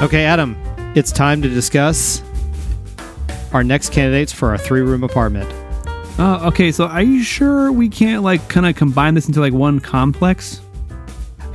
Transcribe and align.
Okay, 0.00 0.24
Adam, 0.24 0.56
it's 0.94 1.10
time 1.10 1.42
to 1.42 1.48
discuss 1.48 2.22
our 3.52 3.64
next 3.64 3.92
candidates 3.92 4.32
for 4.32 4.50
our 4.50 4.56
three 4.56 4.80
room 4.80 5.02
apartment. 5.02 5.52
Uh, 6.20 6.46
okay, 6.46 6.70
so 6.70 6.86
are 6.86 7.02
you 7.02 7.24
sure 7.24 7.72
we 7.72 7.88
can't 7.88 8.22
like 8.22 8.48
kind 8.48 8.64
of 8.64 8.76
combine 8.76 9.14
this 9.14 9.26
into 9.26 9.40
like 9.40 9.52
one 9.52 9.80
complex? 9.80 10.60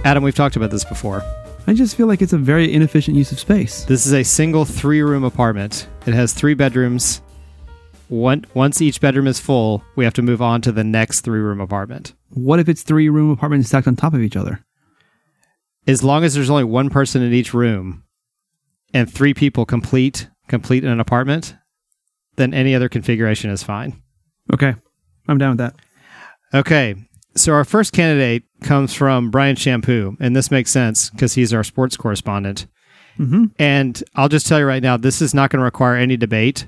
Adam, 0.04 0.26
we've 0.26 0.36
talked 0.36 0.58
about 0.58 0.72
this 0.72 0.84
before. 0.84 1.24
I 1.68 1.74
just 1.74 1.96
feel 1.96 2.06
like 2.08 2.22
it's 2.22 2.34
a 2.34 2.38
very 2.38 2.74
inefficient 2.74 3.16
use 3.16 3.32
of 3.32 3.40
space. 3.40 3.86
This 3.86 4.06
is 4.06 4.12
a 4.12 4.24
single 4.24 4.66
three 4.66 5.02
room 5.02 5.24
apartment. 5.24 5.88
It 6.06 6.14
has 6.14 6.34
three 6.34 6.54
bedrooms. 6.54 7.22
One, 8.10 8.44
once 8.56 8.82
each 8.82 9.00
bedroom 9.00 9.28
is 9.28 9.40
full, 9.40 9.86
we 9.96 10.04
have 10.04 10.14
to 10.16 10.22
move 10.22 10.42
on 10.42 10.62
to 10.64 10.74
the 10.74 10.84
next 10.84 11.22
three 11.22 11.40
room 11.40 11.62
apartment. 11.62 12.14
What 12.32 12.60
if 12.60 12.68
it's 12.68 12.84
three 12.84 13.08
room 13.08 13.32
apartments 13.32 13.70
stacked 13.70 13.88
on 13.88 13.96
top 13.96 14.14
of 14.14 14.22
each 14.22 14.36
other? 14.36 14.66
As 15.88 16.04
long 16.04 16.26
as 16.26 16.34
there's 16.34 16.50
only 16.50 16.66
one 16.66 16.90
person 16.90 17.22
in 17.22 17.34
each 17.34 17.54
room 17.54 18.03
and 18.94 19.12
three 19.12 19.34
people 19.34 19.66
complete 19.66 20.30
complete 20.48 20.84
an 20.84 21.00
apartment, 21.00 21.56
then 22.36 22.54
any 22.54 22.76
other 22.76 22.90
configuration 22.90 23.50
is 23.50 23.64
fine. 23.64 24.02
Okay, 24.54 24.76
I'm 25.28 25.38
down 25.38 25.52
with 25.52 25.60
that. 25.60 25.76
Okay, 26.54 26.96
so 27.36 27.54
our 27.54 27.66
first 27.66 27.94
candidate 27.94 28.44
comes 28.62 28.94
from 28.94 29.32
Brian 29.32 29.56
Shampoo, 29.56 30.16
and 30.20 30.36
this 30.36 30.52
makes 30.52 30.72
sense 30.72 31.10
because 31.10 31.34
he's 31.34 31.54
our 31.54 31.64
sports 31.64 31.98
correspondent. 31.98 32.68
Mm-hmm. 33.18 33.46
And 33.60 34.04
I'll 34.16 34.30
just 34.30 34.48
tell 34.48 34.60
you 34.60 34.66
right 34.66 34.84
now, 34.84 34.98
this 34.98 35.22
is 35.22 35.34
not 35.34 35.50
going 35.50 35.60
to 35.60 35.66
require 35.66 35.96
any 35.96 36.18
debate 36.18 36.68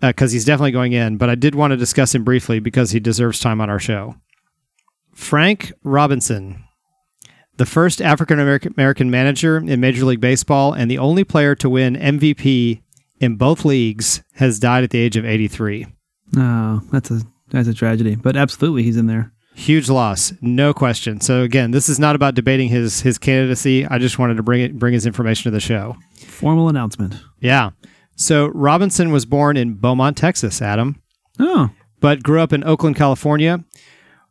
because 0.00 0.32
uh, 0.32 0.34
he's 0.34 0.44
definitely 0.44 0.72
going 0.72 0.92
in. 0.92 1.16
But 1.16 1.30
I 1.30 1.34
did 1.34 1.54
want 1.54 1.72
to 1.72 1.76
discuss 1.76 2.14
him 2.14 2.24
briefly 2.24 2.60
because 2.60 2.90
he 2.90 3.00
deserves 3.00 3.40
time 3.40 3.60
on 3.60 3.70
our 3.70 3.80
show. 3.80 4.16
Frank 5.14 5.72
Robinson, 5.82 6.64
the 7.58 7.66
first 7.66 8.00
African 8.00 8.40
American 8.40 9.10
manager 9.10 9.58
in 9.58 9.80
Major 9.80 10.04
League 10.04 10.20
Baseball 10.20 10.72
and 10.72 10.90
the 10.90 10.98
only 10.98 11.24
player 11.24 11.54
to 11.56 11.68
win 11.68 11.94
MVP 11.96 12.82
in 13.20 13.36
both 13.36 13.64
leagues, 13.64 14.22
has 14.34 14.58
died 14.58 14.84
at 14.84 14.90
the 14.90 14.98
age 14.98 15.16
of 15.16 15.24
83. 15.24 15.86
Oh, 16.36 16.80
that's 16.92 17.10
a 17.10 17.20
that's 17.50 17.68
a 17.68 17.74
tragedy. 17.74 18.14
But 18.14 18.36
absolutely, 18.36 18.82
he's 18.82 18.96
in 18.96 19.06
there. 19.06 19.32
Huge 19.54 19.88
loss, 19.88 20.32
no 20.40 20.72
question. 20.72 21.20
So 21.20 21.42
again, 21.42 21.72
this 21.72 21.88
is 21.88 21.98
not 21.98 22.14
about 22.14 22.34
debating 22.34 22.68
his 22.68 23.00
his 23.00 23.18
candidacy. 23.18 23.86
I 23.86 23.98
just 23.98 24.18
wanted 24.18 24.36
to 24.36 24.42
bring 24.42 24.60
it 24.60 24.78
bring 24.78 24.94
his 24.94 25.06
information 25.06 25.44
to 25.44 25.50
the 25.50 25.60
show. 25.60 25.96
Formal 26.26 26.68
announcement. 26.68 27.16
Yeah. 27.40 27.70
So 28.14 28.46
Robinson 28.48 29.10
was 29.10 29.24
born 29.26 29.56
in 29.56 29.74
Beaumont, 29.74 30.16
Texas, 30.16 30.60
Adam. 30.62 31.00
Oh. 31.38 31.70
But 32.00 32.22
grew 32.22 32.40
up 32.40 32.52
in 32.52 32.62
Oakland, 32.62 32.94
California, 32.94 33.64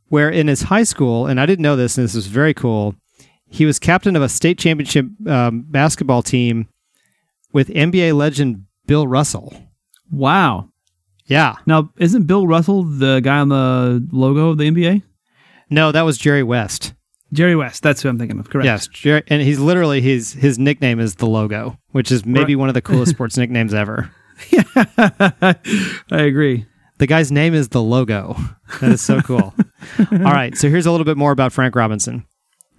where 0.07 0.29
in 0.29 0.47
his 0.47 0.63
high 0.63 0.83
school, 0.83 1.25
and 1.25 1.39
I 1.39 1.45
didn't 1.45 1.63
know 1.63 1.75
this, 1.75 1.97
and 1.97 2.05
this 2.05 2.15
was 2.15 2.27
very 2.27 2.53
cool, 2.53 2.95
he 3.49 3.65
was 3.65 3.79
captain 3.79 4.15
of 4.15 4.21
a 4.21 4.29
state 4.29 4.57
championship 4.57 5.05
um, 5.27 5.65
basketball 5.67 6.21
team 6.21 6.67
with 7.53 7.69
NBA 7.69 8.15
legend 8.15 8.65
Bill 8.85 9.07
Russell. 9.07 9.53
Wow. 10.11 10.69
Yeah. 11.25 11.55
Now, 11.65 11.91
isn't 11.97 12.23
Bill 12.23 12.47
Russell 12.47 12.83
the 12.83 13.19
guy 13.19 13.39
on 13.39 13.49
the 13.49 14.05
logo 14.11 14.49
of 14.49 14.57
the 14.57 14.69
NBA? 14.69 15.03
No, 15.69 15.91
that 15.91 16.03
was 16.03 16.17
Jerry 16.17 16.43
West. 16.43 16.93
Jerry 17.33 17.55
West, 17.55 17.83
that's 17.83 18.01
who 18.01 18.09
I'm 18.09 18.17
thinking 18.17 18.39
of. 18.39 18.49
Correct. 18.49 18.65
Yes, 18.65 18.87
Jerry, 18.87 19.23
and 19.27 19.41
he's 19.41 19.59
literally 19.59 19.99
his 19.99 20.31
his 20.33 20.57
nickname 20.57 20.99
is 20.99 21.15
the 21.15 21.25
logo, 21.25 21.77
which 21.91 22.11
is 22.11 22.25
maybe 22.25 22.55
right. 22.55 22.59
one 22.59 22.69
of 22.69 22.73
the 22.73 22.81
coolest 22.81 23.11
sports 23.15 23.37
nicknames 23.37 23.73
ever. 23.73 24.11
Yeah, 24.49 24.63
I 24.75 25.55
agree. 26.11 26.65
The 26.99 27.07
guy's 27.07 27.31
name 27.31 27.53
is 27.53 27.69
the 27.69 27.81
logo. 27.81 28.37
That 28.79 28.91
is 28.91 29.01
so 29.01 29.21
cool. 29.21 29.53
All 30.11 30.17
right, 30.17 30.55
so 30.55 30.69
here's 30.69 30.85
a 30.85 30.91
little 30.91 31.05
bit 31.05 31.17
more 31.17 31.31
about 31.31 31.51
Frank 31.51 31.75
Robinson. 31.75 32.25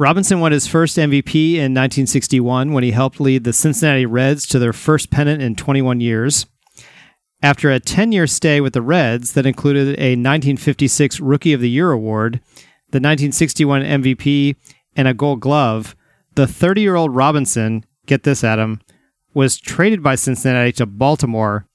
Robinson 0.01 0.39
won 0.39 0.53
his 0.53 0.69
first 0.69 0.97
MVP 0.97 1.55
in 1.55 1.75
1961 1.75 2.73
when 2.73 2.85
he 2.85 2.93
helped 2.93 3.21
lead 3.21 3.43
the 3.43 3.53
Cincinnati 3.53 4.07
Reds 4.07 4.47
to 4.47 4.61
their 4.61 4.73
first 4.73 5.11
pennant 5.11 5.43
in 5.43 5.57
21 5.57 6.01
years. 6.01 6.47
After 7.43 7.73
a 7.73 7.81
10 7.81 8.13
year 8.13 8.29
stay 8.29 8.61
with 8.61 8.75
the 8.75 8.83
Reds 8.83 9.33
that 9.33 9.45
included 9.45 9.89
a 9.99 10.15
1956 10.15 11.19
Rookie 11.19 11.53
of 11.53 11.61
the 11.61 11.69
Year 11.69 11.91
award, 11.91 12.35
the 12.91 13.01
1961 13.01 13.83
MVP, 13.83 14.55
and 14.95 15.09
a 15.09 15.15
gold 15.15 15.41
glove, 15.41 15.97
the 16.37 16.47
30 16.47 16.81
year 16.81 16.95
old 16.95 17.17
Robinson, 17.17 17.85
get 18.07 18.23
this, 18.23 18.45
Adam, 18.45 18.81
was 19.35 19.59
traded 19.59 20.01
by 20.01 20.15
Cincinnati 20.15 20.73
to 20.73 20.87
Baltimore 20.87 21.67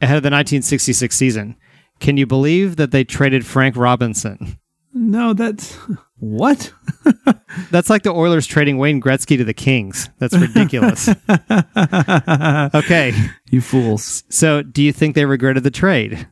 ahead 0.00 0.16
of 0.16 0.22
the 0.22 0.28
1966 0.28 1.14
season. 1.14 1.56
Can 2.00 2.16
you 2.16 2.26
believe 2.26 2.76
that 2.76 2.90
they 2.90 3.04
traded 3.04 3.44
Frank 3.44 3.76
Robinson? 3.76 4.58
No, 4.98 5.34
that's 5.34 5.74
what? 6.18 6.72
That's 7.70 7.90
like 7.90 8.02
the 8.02 8.12
Oilers 8.12 8.46
trading 8.46 8.78
Wayne 8.78 9.00
Gretzky 9.00 9.36
to 9.36 9.44
the 9.44 9.54
Kings. 9.54 10.08
That's 10.18 10.36
ridiculous. 10.36 11.08
okay. 12.74 13.12
You 13.50 13.60
fools. 13.60 14.24
So, 14.28 14.62
do 14.62 14.82
you 14.82 14.92
think 14.92 15.14
they 15.14 15.24
regretted 15.24 15.62
the 15.62 15.70
trade? 15.70 16.26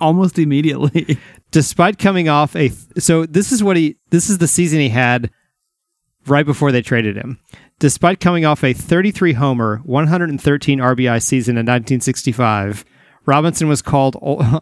Almost 0.00 0.38
immediately. 0.38 1.18
Despite 1.50 1.98
coming 1.98 2.28
off 2.28 2.54
a 2.56 2.70
so 2.98 3.26
this 3.26 3.52
is 3.52 3.62
what 3.62 3.76
he 3.76 3.96
this 4.10 4.30
is 4.30 4.38
the 4.38 4.48
season 4.48 4.80
he 4.80 4.88
had 4.88 5.30
right 6.26 6.46
before 6.46 6.72
they 6.72 6.82
traded 6.82 7.16
him. 7.16 7.38
Despite 7.80 8.20
coming 8.20 8.44
off 8.44 8.62
a 8.62 8.72
33 8.72 9.32
homer, 9.34 9.78
113 9.84 10.78
RBI 10.78 11.22
season 11.22 11.56
in 11.56 11.66
1965, 11.66 12.84
Robinson 13.26 13.68
was 13.68 13.82
called 13.82 14.16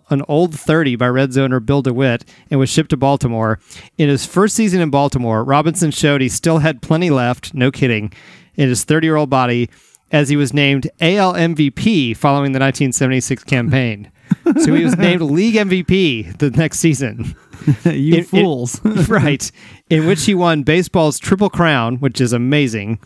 an 0.11 0.23
old 0.29 0.55
30 0.59 0.97
by 0.97 1.09
Reds 1.09 1.39
owner 1.39 1.61
Bill 1.61 1.83
DeWitt 1.83 2.25
and 2.51 2.59
was 2.59 2.71
shipped 2.71 2.91
to 2.91 2.97
Baltimore. 2.97 3.59
In 3.97 4.09
his 4.09 4.27
first 4.27 4.55
season 4.55 4.81
in 4.81 4.91
Baltimore, 4.91 5.45
Robinson 5.45 5.91
showed 5.91 6.21
he 6.21 6.29
still 6.29 6.59
had 6.59 6.83
plenty 6.83 7.11
left, 7.11 7.55
no 7.55 7.71
kidding, 7.71 8.13
in 8.57 8.69
his 8.69 8.85
30 8.85 9.07
year 9.07 9.17
old 9.17 9.31
body 9.31 9.71
as 10.11 10.29
he 10.29 10.37
was 10.37 10.55
named 10.55 10.91
AL 11.01 11.35
MVP 11.35 12.17
following 12.17 12.53
the 12.53 12.61
1976 12.61 13.45
campaign. 13.45 14.11
so 14.61 14.75
he 14.75 14.85
was 14.85 14.97
named 14.97 15.23
league 15.23 15.55
MVP 15.55 16.39
the 16.39 16.51
next 16.51 16.81
season. 16.81 17.35
you 17.85 18.17
in, 18.17 18.25
fools. 18.25 18.85
In, 18.85 19.05
right. 19.05 19.51
In 19.91 20.07
which 20.07 20.25
he 20.25 20.35
won 20.35 20.63
baseball's 20.63 21.19
Triple 21.19 21.51
Crown, 21.51 21.97
which 21.97 22.21
is 22.21 22.33
amazing 22.33 22.99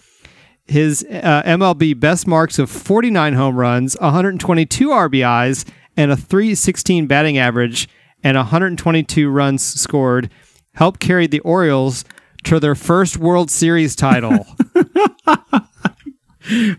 his 0.67 1.05
uh, 1.11 1.43
MLB 1.45 1.99
best 1.99 2.27
marks 2.27 2.59
of 2.59 2.71
49 2.71 3.35
home 3.35 3.57
runs, 3.57 3.97
122 4.01 4.89
RBIs, 4.89 5.69
and 5.97 6.11
a 6.11 6.17
316 6.17 7.07
batting 7.07 7.39
average, 7.39 7.89
and 8.23 8.37
122 8.37 9.29
runs 9.29 9.63
scored, 9.63 10.31
helped 10.75 11.01
carry 11.01 11.27
the 11.27 11.41
Orioles 11.41 12.05
to 12.45 12.61
their 12.61 12.75
first 12.75 13.19
World 13.19 13.51
Series 13.51 13.95
title. 13.97 14.47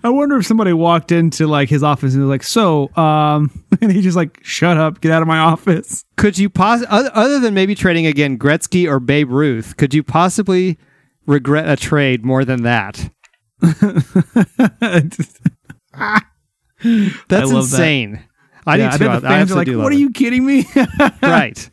I 0.03 0.09
wonder 0.09 0.37
if 0.37 0.45
somebody 0.45 0.73
walked 0.73 1.11
into 1.11 1.47
like 1.47 1.69
his 1.69 1.83
office 1.83 2.13
and 2.13 2.23
was 2.23 2.29
like, 2.29 2.43
"So," 2.43 2.93
um, 2.95 3.49
and 3.81 3.91
he 3.91 4.01
just 4.01 4.17
like, 4.17 4.39
"Shut 4.43 4.77
up, 4.77 4.99
get 4.99 5.11
out 5.11 5.21
of 5.21 5.27
my 5.27 5.39
office." 5.39 6.03
Could 6.17 6.37
you 6.37 6.49
pos- 6.49 6.83
other 6.89 7.39
than 7.39 7.53
maybe 7.53 7.75
trading 7.75 8.05
again 8.05 8.37
Gretzky 8.37 8.89
or 8.89 8.99
Babe 8.99 9.31
Ruth, 9.31 9.77
could 9.77 9.93
you 9.93 10.03
possibly 10.03 10.77
regret 11.25 11.69
a 11.69 11.77
trade 11.77 12.25
more 12.25 12.43
than 12.43 12.63
that? 12.63 13.09
That's 17.29 17.51
insane. 17.51 18.13
That. 18.13 18.23
I 18.65 18.75
yeah, 18.75 18.89
need 18.89 18.99
to. 18.99 19.09
I, 19.09 19.19
the 19.19 19.27
fans 19.27 19.51
are 19.51 19.55
like, 19.55 19.67
"What 19.67 19.91
are 19.91 19.95
you 19.95 20.11
kidding 20.11 20.45
me?" 20.45 20.65
right. 21.21 21.69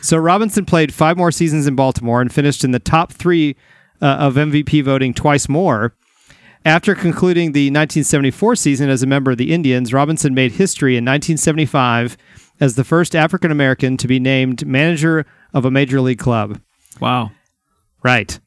So 0.00 0.16
Robinson 0.16 0.64
played 0.64 0.92
five 0.92 1.16
more 1.16 1.30
seasons 1.30 1.68
in 1.68 1.76
Baltimore 1.76 2.20
and 2.20 2.32
finished 2.32 2.64
in 2.64 2.72
the 2.72 2.80
top 2.80 3.12
three 3.12 3.56
uh, 4.00 4.06
of 4.06 4.34
MVP 4.34 4.84
voting 4.84 5.14
twice 5.14 5.48
more. 5.48 5.94
After 6.64 6.94
concluding 6.94 7.52
the 7.52 7.66
1974 7.66 8.56
season 8.56 8.88
as 8.88 9.02
a 9.02 9.06
member 9.06 9.32
of 9.32 9.38
the 9.38 9.52
Indians, 9.52 9.92
Robinson 9.92 10.34
made 10.34 10.52
history 10.52 10.96
in 10.96 11.04
1975 11.04 12.16
as 12.60 12.76
the 12.76 12.84
first 12.84 13.16
African 13.16 13.50
American 13.50 13.96
to 13.96 14.06
be 14.06 14.20
named 14.20 14.64
manager 14.66 15.26
of 15.54 15.64
a 15.64 15.70
major 15.70 16.00
league 16.00 16.20
club. 16.20 16.60
Wow. 17.00 17.32
Right. 18.02 18.38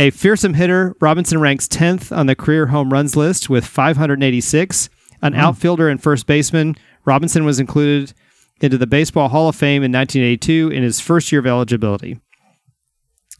A 0.00 0.10
fearsome 0.10 0.54
hitter, 0.54 0.94
Robinson 1.00 1.40
ranks 1.40 1.66
10th 1.66 2.16
on 2.16 2.26
the 2.26 2.36
career 2.36 2.66
home 2.66 2.92
runs 2.92 3.16
list 3.16 3.50
with 3.50 3.66
586. 3.66 4.88
An 5.22 5.32
mm. 5.32 5.36
outfielder 5.36 5.88
and 5.88 6.00
first 6.00 6.26
baseman, 6.26 6.76
Robinson 7.04 7.44
was 7.44 7.58
included 7.58 8.12
into 8.60 8.78
the 8.78 8.86
Baseball 8.86 9.28
Hall 9.28 9.48
of 9.48 9.56
Fame 9.56 9.82
in 9.82 9.90
1982 9.90 10.70
in 10.70 10.84
his 10.84 11.00
first 11.00 11.32
year 11.32 11.40
of 11.40 11.46
eligibility. 11.46 12.20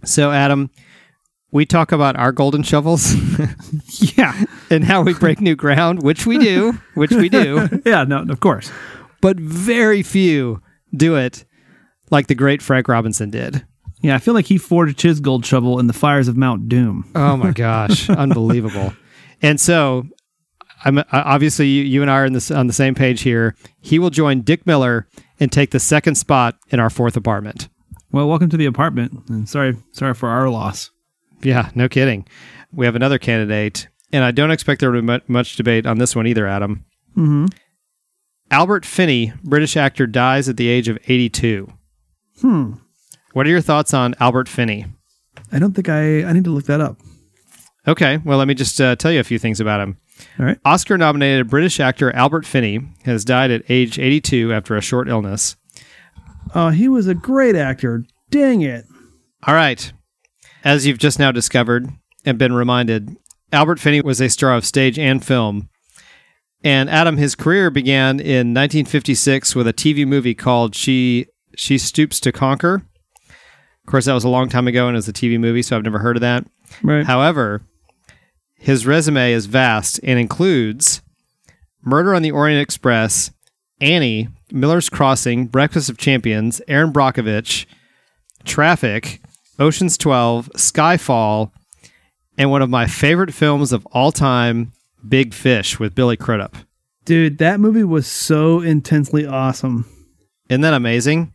So, 0.05 0.33
Adam, 0.33 0.71
we 1.53 1.65
talk 1.65 1.93
about 1.93 2.17
our 2.17 2.33
golden 2.33 2.65
shovels. 2.65 3.15
yeah. 4.17 4.45
And 4.71 4.85
how 4.85 5.01
we 5.01 5.15
break 5.15 5.41
new 5.41 5.57
ground, 5.57 6.03
which 6.03 6.27
we 6.27 6.37
do, 6.37 6.79
which 6.93 7.11
we 7.11 7.31
do. 7.31 7.71
yeah, 7.87 8.05
no, 8.05 8.21
of 8.29 8.41
course. 8.41 8.71
But 9.23 9.41
very 9.41 10.03
few 10.03 10.61
do 10.95 11.17
it 11.17 11.47
like 12.11 12.27
the 12.27 12.35
great 12.35 12.61
Frank 12.61 12.87
Robinson 12.87 13.31
did. 13.31 13.65
Yeah, 14.01 14.15
I 14.15 14.19
feel 14.19 14.35
like 14.35 14.47
he 14.47 14.59
forged 14.59 15.03
his 15.03 15.21
gold 15.21 15.45
shovel 15.45 15.79
in 15.79 15.87
the 15.87 15.93
fires 15.93 16.29
of 16.29 16.37
Mount 16.37 16.69
Doom. 16.69 17.11
Oh 17.15 17.37
my 17.37 17.51
gosh, 17.55 18.09
unbelievable! 18.09 18.93
And 19.43 19.61
so, 19.61 20.07
I'm 20.85 21.03
obviously 21.13 21.67
you, 21.67 21.85
you 21.85 22.03
and 22.03 22.11
I 22.11 22.15
are 22.19 22.25
in 22.25 22.33
this 22.33 22.51
on 22.51 22.67
the 22.67 22.73
same 22.73 22.95
page 22.95 23.23
here. 23.23 23.57
He 23.81 23.99
will 23.99 24.11
join 24.11 24.43
Dick 24.43 24.67
Miller 24.67 25.07
and 25.41 25.51
take 25.51 25.71
the 25.71 25.81
second 25.81 26.15
spot 26.17 26.57
in 26.71 26.81
our 26.81 26.91
fourth 26.91 27.17
apartment. 27.17 27.69
Well, 28.11 28.29
welcome 28.29 28.49
to 28.51 28.57
the 28.57 28.67
apartment, 28.67 29.29
and 29.29 29.49
sorry, 29.49 29.77
sorry 29.93 30.15
for 30.15 30.29
our 30.29 30.49
loss. 30.49 30.91
Yeah, 31.43 31.71
no 31.75 31.89
kidding. 31.89 32.27
We 32.73 32.87
have 32.87 32.97
another 32.97 33.19
candidate, 33.19 33.89
and 34.13 34.25
I 34.25 34.31
don't 34.31 34.51
expect 34.51 34.81
there 34.81 34.93
to 34.93 35.03
be 35.03 35.19
much 35.29 35.57
debate 35.57 35.87
on 35.87 35.99
this 35.99 36.17
one 36.17 36.27
either, 36.27 36.47
Adam. 36.47 36.85
Mm-hmm. 37.17 37.47
Albert 38.51 38.87
Finney, 38.87 39.33
British 39.45 39.77
actor, 39.77 40.07
dies 40.07 40.49
at 40.49 40.57
the 40.57 40.69
age 40.69 40.89
of 40.89 40.99
82. 41.07 41.71
Hmm. 42.41 42.73
What 43.39 43.47
are 43.47 43.51
your 43.51 43.61
thoughts 43.61 43.95
on 43.95 44.17
Albert 44.19 44.49
Finney? 44.49 44.87
I 45.53 45.61
don't 45.61 45.73
think 45.73 45.89
I. 45.89 46.25
I 46.25 46.33
need 46.33 46.43
to 46.43 46.51
look 46.51 46.65
that 46.65 46.81
up. 46.81 46.97
Okay, 47.87 48.17
well, 48.17 48.37
let 48.37 48.49
me 48.49 48.55
just 48.55 48.81
uh, 48.81 48.97
tell 48.97 49.13
you 49.13 49.21
a 49.21 49.23
few 49.23 49.39
things 49.39 49.61
about 49.61 49.81
him. 49.81 49.97
All 50.41 50.47
right. 50.47 50.59
Oscar 50.65 50.99
nominated 50.99 51.49
British 51.49 51.79
actor 51.79 52.13
Albert 52.17 52.45
Finney 52.45 52.81
has 53.05 53.25
died 53.25 53.53
at 53.53 53.63
age 53.69 53.97
82 53.97 54.53
after 54.53 54.75
a 54.75 54.81
short 54.81 55.09
illness. 55.09 55.55
Oh, 56.53 56.71
he 56.71 56.89
was 56.89 57.07
a 57.07 57.15
great 57.15 57.55
actor. 57.55 58.05
Dang 58.29 58.63
it. 58.63 58.87
All 59.47 59.55
right. 59.55 59.93
As 60.65 60.85
you've 60.85 60.99
just 60.99 61.21
now 61.21 61.31
discovered 61.31 61.89
and 62.25 62.39
been 62.39 62.55
reminded, 62.55 63.17
Albert 63.53 63.79
Finney 63.79 64.01
was 64.01 64.21
a 64.21 64.29
star 64.29 64.53
of 64.53 64.67
stage 64.67 64.99
and 64.99 65.25
film. 65.25 65.69
And 66.65 66.91
Adam, 66.91 67.19
his 67.19 67.37
career 67.37 67.71
began 67.71 68.19
in 68.19 68.53
1956 68.53 69.55
with 69.55 69.69
a 69.69 69.73
TV 69.73 70.05
movie 70.05 70.35
called 70.35 70.75
She 70.75 71.27
She 71.55 71.79
Stoops 71.79 72.19
to 72.19 72.33
Conquer. 72.33 72.83
Of 73.89 73.93
course, 73.93 74.05
that 74.05 74.13
was 74.13 74.25
a 74.25 74.29
long 74.29 74.51
time 74.51 74.69
ago 74.69 74.87
and 74.87 74.95
it 74.95 74.99
was 74.99 75.09
a 75.09 75.15
TV 75.15 75.41
movie, 75.41 75.63
so 75.63 75.75
I've 75.75 75.83
never 75.83 75.99
heard 75.99 76.19
of 76.19 76.21
that. 76.21 76.45
Right. 76.83 77.07
However, 77.07 77.63
his 78.55 78.87
resume 78.87 79.33
is 79.33 79.47
vast 79.47 79.99
and 80.03 80.21
includes 80.21 81.01
Murder 81.83 82.15
on 82.15 82.21
the 82.21 82.31
Orient 82.31 82.61
Express, 82.61 83.31
Annie, 83.81 84.29
Miller's 84.53 84.91
Crossing, 84.91 85.47
Breakfast 85.47 85.89
of 85.89 85.97
Champions, 85.97 86.61
Erin 86.69 86.93
Brockovich, 86.93 87.65
Traffic, 88.45 89.23
Ocean's 89.59 89.97
12, 89.97 90.51
Skyfall, 90.55 91.51
and 92.37 92.51
one 92.51 92.61
of 92.61 92.69
my 92.69 92.87
favorite 92.87 93.33
films 93.33 93.73
of 93.73 93.87
all 93.87 94.13
time, 94.13 94.71
Big 95.09 95.33
Fish 95.33 95.81
with 95.81 95.95
Billy 95.95 96.19
Crudup. 96.19 96.59
Dude, 97.07 97.39
that 97.39 97.59
movie 97.59 97.85
was 97.85 98.07
so 98.07 98.61
intensely 98.61 99.27
awesome. 99.27 99.87
Isn't 100.51 100.61
that 100.61 100.75
amazing? 100.75 101.33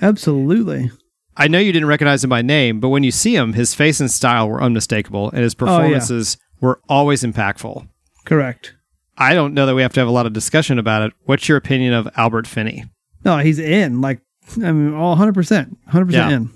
Absolutely. 0.00 0.92
I 1.36 1.48
know 1.48 1.58
you 1.58 1.72
didn't 1.72 1.88
recognize 1.88 2.22
him 2.22 2.30
by 2.30 2.42
name, 2.42 2.80
but 2.80 2.90
when 2.90 3.02
you 3.04 3.10
see 3.10 3.34
him, 3.34 3.54
his 3.54 3.74
face 3.74 4.00
and 4.00 4.10
style 4.10 4.48
were 4.48 4.62
unmistakable, 4.62 5.30
and 5.30 5.42
his 5.42 5.54
oh, 5.54 5.58
performances 5.58 6.36
were 6.60 6.80
always 6.88 7.22
impactful. 7.22 7.88
Correct. 8.24 8.74
I 9.16 9.34
don't 9.34 9.54
know 9.54 9.66
that 9.66 9.74
we 9.74 9.82
have 9.82 9.92
to 9.94 10.00
have 10.00 10.08
a 10.08 10.12
lot 10.12 10.26
of 10.26 10.32
discussion 10.32 10.78
about 10.78 11.02
it. 11.02 11.12
What's 11.24 11.48
your 11.48 11.58
opinion 11.58 11.94
of 11.94 12.08
Albert 12.16 12.46
Finney? 12.46 12.84
No, 13.24 13.38
he's 13.38 13.58
in. 13.58 14.00
Like, 14.00 14.20
I 14.56 14.72
mean, 14.72 14.94
all 14.94 15.16
100%. 15.16 15.76
100% 15.90 16.12
Yeah. 16.12 16.30
in. 16.30 16.50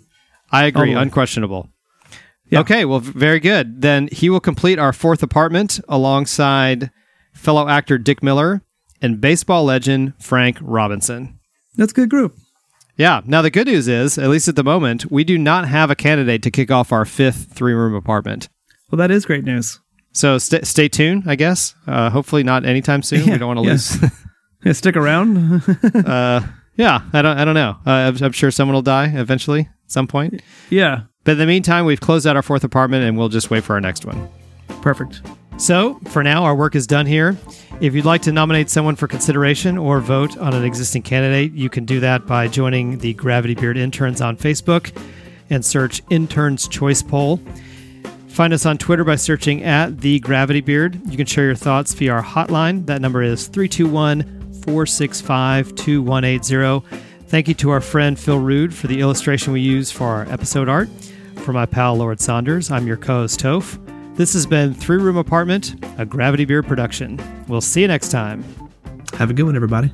I 0.50 0.64
agree, 0.64 0.92
unquestionable. 0.92 1.68
Yeah. 2.48 2.60
Okay, 2.60 2.84
well, 2.84 3.00
very 3.00 3.40
good. 3.40 3.82
Then 3.82 4.08
he 4.12 4.30
will 4.30 4.40
complete 4.40 4.78
our 4.78 4.92
fourth 4.92 5.22
apartment 5.22 5.80
alongside 5.88 6.90
fellow 7.32 7.68
actor 7.68 7.98
Dick 7.98 8.22
Miller 8.22 8.62
and 9.02 9.20
baseball 9.20 9.64
legend 9.64 10.14
Frank 10.20 10.58
Robinson. 10.60 11.38
That's 11.76 11.92
a 11.92 11.94
good 11.94 12.10
group. 12.10 12.36
Yeah. 12.96 13.20
Now 13.24 13.42
the 13.42 13.50
good 13.50 13.66
news 13.66 13.88
is, 13.88 14.18
at 14.18 14.28
least 14.28 14.48
at 14.48 14.56
the 14.56 14.64
moment, 14.64 15.10
we 15.10 15.24
do 15.24 15.38
not 15.38 15.68
have 15.68 15.90
a 15.90 15.94
candidate 15.94 16.42
to 16.42 16.50
kick 16.50 16.70
off 16.70 16.92
our 16.92 17.04
fifth 17.04 17.52
three-room 17.52 17.94
apartment. 17.94 18.48
Well, 18.90 18.98
that 18.98 19.10
is 19.10 19.26
great 19.26 19.44
news. 19.44 19.80
So 20.12 20.38
st- 20.38 20.66
stay 20.66 20.88
tuned, 20.88 21.24
I 21.26 21.34
guess. 21.36 21.74
Uh, 21.86 22.08
hopefully 22.08 22.42
not 22.42 22.64
anytime 22.64 23.02
soon. 23.02 23.26
Yeah, 23.26 23.32
we 23.32 23.38
don't 23.38 23.48
want 23.48 23.60
to 23.60 23.64
yeah. 23.66 23.72
lose. 23.72 23.98
Yeah, 24.64 24.72
stick 24.72 24.96
around. 24.96 25.62
uh, 25.94 26.40
yeah, 26.76 27.02
I 27.12 27.22
don't. 27.22 27.38
I 27.38 27.44
don't 27.44 27.54
know. 27.54 27.76
Uh, 27.86 27.90
I'm, 27.90 28.16
I'm 28.20 28.32
sure 28.32 28.50
someone 28.50 28.74
will 28.74 28.82
die 28.82 29.06
eventually 29.14 29.60
at 29.60 29.68
some 29.86 30.08
point. 30.08 30.42
yeah. 30.70 31.02
But 31.22 31.32
in 31.32 31.38
the 31.38 31.46
meantime, 31.46 31.84
we've 31.84 32.00
closed 32.00 32.26
out 32.26 32.34
our 32.34 32.42
fourth 32.42 32.64
apartment, 32.64 33.04
and 33.04 33.16
we'll 33.16 33.28
just 33.28 33.48
wait 33.48 33.62
for 33.62 33.74
our 33.74 33.80
next 33.80 34.04
one. 34.04 34.28
Perfect. 34.80 35.20
So, 35.58 35.98
for 36.10 36.22
now, 36.22 36.44
our 36.44 36.54
work 36.54 36.74
is 36.74 36.86
done 36.86 37.06
here. 37.06 37.36
If 37.80 37.94
you'd 37.94 38.04
like 38.04 38.22
to 38.22 38.32
nominate 38.32 38.68
someone 38.68 38.94
for 38.94 39.08
consideration 39.08 39.78
or 39.78 40.00
vote 40.00 40.36
on 40.36 40.54
an 40.54 40.64
existing 40.64 41.02
candidate, 41.02 41.52
you 41.52 41.70
can 41.70 41.86
do 41.86 42.00
that 42.00 42.26
by 42.26 42.46
joining 42.48 42.98
the 42.98 43.14
Gravity 43.14 43.54
Beard 43.54 43.78
Interns 43.78 44.20
on 44.20 44.36
Facebook 44.36 44.96
and 45.48 45.64
search 45.64 46.02
Interns 46.10 46.68
Choice 46.68 47.02
Poll. 47.02 47.40
Find 48.28 48.52
us 48.52 48.66
on 48.66 48.76
Twitter 48.76 49.02
by 49.02 49.16
searching 49.16 49.62
at 49.62 50.00
The 50.02 50.20
Gravity 50.20 50.60
Beard. 50.60 51.00
You 51.10 51.16
can 51.16 51.24
share 51.24 51.46
your 51.46 51.54
thoughts 51.54 51.94
via 51.94 52.12
our 52.12 52.22
hotline. 52.22 52.84
That 52.84 53.00
number 53.00 53.22
is 53.22 53.46
321 53.48 54.52
465 54.62 55.74
2180. 55.74 56.86
Thank 57.28 57.48
you 57.48 57.54
to 57.54 57.70
our 57.70 57.80
friend 57.80 58.18
Phil 58.18 58.38
Rude 58.38 58.74
for 58.74 58.88
the 58.88 59.00
illustration 59.00 59.54
we 59.54 59.62
use 59.62 59.90
for 59.90 60.06
our 60.06 60.30
episode 60.30 60.68
art. 60.68 60.90
For 61.36 61.54
my 61.54 61.64
pal 61.64 61.94
Lord 61.96 62.20
Saunders, 62.20 62.70
I'm 62.70 62.86
your 62.86 62.98
co 62.98 63.20
host 63.20 63.40
Toph. 63.40 63.85
This 64.16 64.32
has 64.32 64.46
been 64.46 64.72
Three 64.72 64.96
Room 64.96 65.18
Apartment, 65.18 65.74
a 65.98 66.06
Gravity 66.06 66.46
Beard 66.46 66.66
production. 66.66 67.20
We'll 67.48 67.60
see 67.60 67.82
you 67.82 67.88
next 67.88 68.08
time. 68.08 68.42
Have 69.18 69.28
a 69.28 69.34
good 69.34 69.44
one, 69.44 69.56
everybody. 69.56 69.92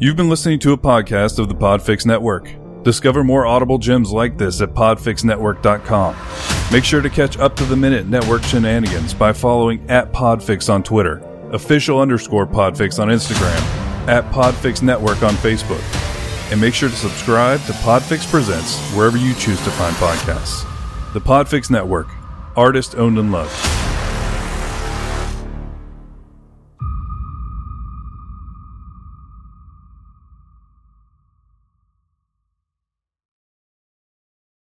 You've 0.00 0.16
been 0.16 0.30
listening 0.30 0.58
to 0.60 0.72
a 0.72 0.78
podcast 0.78 1.38
of 1.38 1.48
the 1.48 1.54
Podfix 1.54 2.06
Network. 2.06 2.50
Discover 2.82 3.22
more 3.22 3.46
audible 3.46 3.78
gems 3.78 4.10
like 4.10 4.36
this 4.36 4.60
at 4.60 4.70
podfixnetwork.com. 4.70 6.16
Make 6.72 6.84
sure 6.84 7.02
to 7.02 7.10
catch 7.10 7.38
up 7.38 7.54
to 7.56 7.64
the 7.64 7.76
minute 7.76 8.06
network 8.06 8.42
shenanigans 8.42 9.14
by 9.14 9.32
following 9.32 9.88
at 9.88 10.12
Podfix 10.12 10.72
on 10.72 10.82
Twitter, 10.82 11.20
official 11.52 12.00
underscore 12.00 12.46
Podfix 12.46 12.98
on 12.98 13.08
Instagram, 13.08 13.60
at 14.08 14.24
Podfix 14.32 14.82
Network 14.82 15.22
on 15.22 15.34
Facebook. 15.34 15.82
And 16.50 16.60
make 16.60 16.74
sure 16.74 16.88
to 16.88 16.96
subscribe 16.96 17.60
to 17.66 17.72
Podfix 17.72 18.28
Presents 18.30 18.78
wherever 18.94 19.16
you 19.16 19.34
choose 19.34 19.62
to 19.64 19.70
find 19.70 19.94
podcasts. 19.96 20.66
The 21.12 21.20
Podfix 21.20 21.70
Network, 21.70 22.08
artist 22.56 22.94
owned 22.96 23.18
and 23.18 23.32
loved. 23.32 23.71